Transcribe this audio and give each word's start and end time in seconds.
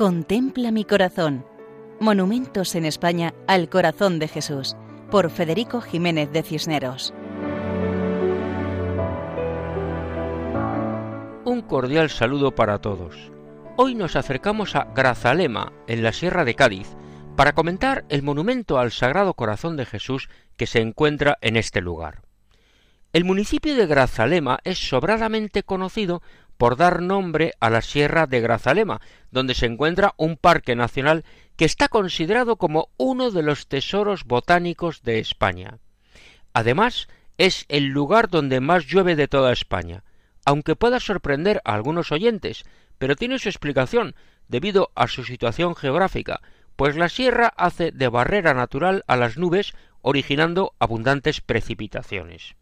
Contempla 0.00 0.70
mi 0.70 0.86
corazón. 0.86 1.44
Monumentos 2.00 2.74
en 2.74 2.86
España 2.86 3.34
al 3.46 3.68
corazón 3.68 4.18
de 4.18 4.28
Jesús, 4.28 4.74
por 5.10 5.28
Federico 5.28 5.82
Jiménez 5.82 6.32
de 6.32 6.42
Cisneros. 6.42 7.12
Un 11.44 11.60
cordial 11.68 12.08
saludo 12.08 12.54
para 12.54 12.78
todos. 12.78 13.30
Hoy 13.76 13.94
nos 13.94 14.16
acercamos 14.16 14.74
a 14.74 14.84
Grazalema, 14.94 15.70
en 15.86 16.02
la 16.02 16.14
Sierra 16.14 16.46
de 16.46 16.54
Cádiz, 16.54 16.88
para 17.36 17.52
comentar 17.52 18.06
el 18.08 18.22
monumento 18.22 18.78
al 18.78 18.92
Sagrado 18.92 19.34
Corazón 19.34 19.76
de 19.76 19.84
Jesús 19.84 20.30
que 20.56 20.66
se 20.66 20.80
encuentra 20.80 21.36
en 21.42 21.58
este 21.58 21.82
lugar. 21.82 22.22
El 23.12 23.26
municipio 23.26 23.76
de 23.76 23.86
Grazalema 23.86 24.60
es 24.64 24.78
sobradamente 24.78 25.62
conocido 25.62 26.22
por 26.60 26.76
dar 26.76 27.00
nombre 27.00 27.54
a 27.58 27.70
la 27.70 27.80
Sierra 27.80 28.26
de 28.26 28.42
Grazalema, 28.42 29.00
donde 29.30 29.54
se 29.54 29.64
encuentra 29.64 30.12
un 30.18 30.36
parque 30.36 30.76
nacional 30.76 31.24
que 31.56 31.64
está 31.64 31.88
considerado 31.88 32.56
como 32.56 32.90
uno 32.98 33.30
de 33.30 33.42
los 33.42 33.66
tesoros 33.66 34.24
botánicos 34.24 35.02
de 35.02 35.20
España. 35.20 35.78
Además, 36.52 37.08
es 37.38 37.64
el 37.70 37.86
lugar 37.86 38.28
donde 38.28 38.60
más 38.60 38.84
llueve 38.84 39.16
de 39.16 39.26
toda 39.26 39.54
España, 39.54 40.04
aunque 40.44 40.76
pueda 40.76 41.00
sorprender 41.00 41.62
a 41.64 41.72
algunos 41.72 42.12
oyentes, 42.12 42.64
pero 42.98 43.16
tiene 43.16 43.38
su 43.38 43.48
explicación 43.48 44.14
debido 44.46 44.90
a 44.94 45.08
su 45.08 45.24
situación 45.24 45.74
geográfica, 45.74 46.42
pues 46.76 46.94
la 46.94 47.08
sierra 47.08 47.54
hace 47.56 47.90
de 47.90 48.08
barrera 48.08 48.52
natural 48.52 49.02
a 49.06 49.16
las 49.16 49.38
nubes, 49.38 49.72
originando 50.02 50.74
abundantes 50.78 51.40
precipitaciones. 51.40 52.54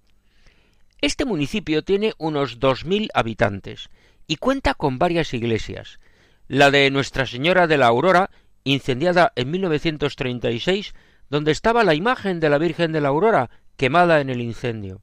Este 1.01 1.25
municipio 1.25 1.85
tiene 1.85 2.15
unos 2.19 2.59
dos 2.59 2.85
mil 2.85 3.09
habitantes 3.15 3.89
y 4.27 4.35
cuenta 4.35 4.75
con 4.75 4.99
varias 4.99 5.33
iglesias. 5.33 6.01
La 6.49 6.73
de 6.73 6.91
Nuestra 6.91 7.25
Señora 7.25 7.69
de 7.69 7.79
la 7.79 7.87
Aurora, 7.87 8.31
incendiada 8.65 9.33
en 9.37 9.49
1936, 9.53 10.95
donde 11.31 11.53
estaba 11.53 11.85
la 11.85 11.95
imagen 11.95 12.41
de 12.41 12.49
la 12.49 12.59
Virgen 12.59 12.91
de 12.91 13.01
la 13.01 13.11
Aurora 13.11 13.49
quemada 13.77 14.21
en 14.21 14.29
el 14.29 14.41
incendio. 14.41 15.01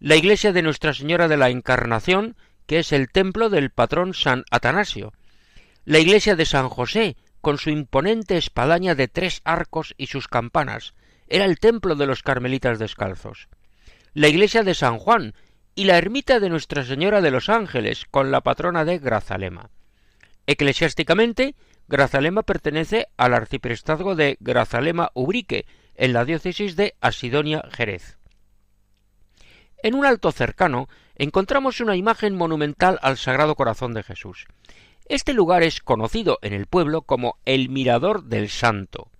La 0.00 0.16
iglesia 0.16 0.52
de 0.52 0.62
Nuestra 0.62 0.92
Señora 0.92 1.28
de 1.28 1.36
la 1.36 1.50
Encarnación, 1.50 2.34
que 2.66 2.80
es 2.80 2.90
el 2.90 3.08
templo 3.08 3.48
del 3.48 3.70
patrón 3.70 4.14
San 4.14 4.42
Atanasio. 4.50 5.12
La 5.84 6.00
iglesia 6.00 6.34
de 6.34 6.46
San 6.46 6.68
José, 6.68 7.16
con 7.40 7.58
su 7.58 7.70
imponente 7.70 8.36
espadaña 8.36 8.96
de 8.96 9.06
tres 9.06 9.40
arcos 9.44 9.94
y 9.96 10.08
sus 10.08 10.26
campanas, 10.26 10.94
era 11.28 11.44
el 11.44 11.60
templo 11.60 11.94
de 11.94 12.06
los 12.06 12.24
carmelitas 12.24 12.80
descalzos 12.80 13.48
la 14.14 14.28
iglesia 14.28 14.62
de 14.62 14.74
San 14.74 14.98
Juan 14.98 15.34
y 15.74 15.84
la 15.84 15.96
ermita 15.96 16.38
de 16.38 16.50
Nuestra 16.50 16.84
Señora 16.84 17.20
de 17.22 17.30
los 17.30 17.48
Ángeles, 17.48 18.04
con 18.10 18.30
la 18.30 18.42
patrona 18.42 18.84
de 18.84 18.98
Grazalema. 18.98 19.70
Eclesiásticamente, 20.46 21.54
Grazalema 21.88 22.42
pertenece 22.42 23.08
al 23.16 23.32
arciprestazgo 23.32 24.14
de 24.14 24.36
Grazalema-Ubrique, 24.40 25.64
en 25.94 26.12
la 26.12 26.24
diócesis 26.24 26.76
de 26.76 26.94
Asidonia-Jerez. 27.00 28.18
En 29.82 29.94
un 29.94 30.04
alto 30.04 30.32
cercano 30.32 30.88
encontramos 31.16 31.80
una 31.80 31.96
imagen 31.96 32.34
monumental 32.34 32.98
al 33.02 33.18
Sagrado 33.18 33.54
Corazón 33.54 33.94
de 33.94 34.02
Jesús. 34.02 34.46
Este 35.06 35.32
lugar 35.32 35.62
es 35.62 35.80
conocido 35.80 36.38
en 36.42 36.52
el 36.52 36.66
pueblo 36.66 37.02
como 37.02 37.38
el 37.44 37.68
Mirador 37.68 38.24
del 38.24 38.48
Santo. 38.48 39.10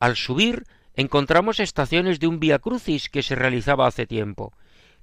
Al 0.00 0.16
subir 0.16 0.64
encontramos 0.94 1.60
estaciones 1.60 2.20
de 2.20 2.26
un 2.26 2.40
Via 2.40 2.58
Crucis 2.58 3.08
que 3.08 3.22
se 3.22 3.34
realizaba 3.34 3.86
hace 3.86 4.06
tiempo. 4.06 4.52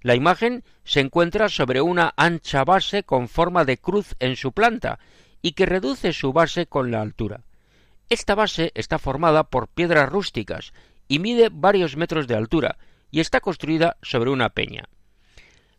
La 0.01 0.15
imagen 0.15 0.63
se 0.83 1.01
encuentra 1.01 1.49
sobre 1.49 1.81
una 1.81 2.13
ancha 2.15 2.63
base 2.63 3.03
con 3.03 3.27
forma 3.27 3.65
de 3.65 3.77
cruz 3.77 4.15
en 4.19 4.35
su 4.35 4.51
planta 4.51 4.99
y 5.41 5.53
que 5.53 5.65
reduce 5.65 6.13
su 6.13 6.31
base 6.31 6.67
con 6.67 6.91
la 6.91 7.01
altura. 7.01 7.41
Esta 8.09 8.35
base 8.35 8.71
está 8.75 8.97
formada 8.97 9.43
por 9.43 9.67
piedras 9.67 10.09
rústicas 10.09 10.73
y 11.07 11.19
mide 11.19 11.49
varios 11.51 11.97
metros 11.97 12.27
de 12.27 12.35
altura 12.35 12.77
y 13.11 13.19
está 13.19 13.41
construida 13.41 13.97
sobre 14.01 14.29
una 14.29 14.49
peña. 14.49 14.85